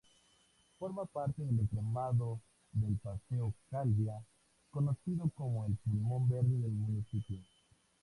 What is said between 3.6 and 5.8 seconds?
Calviá, conocido como el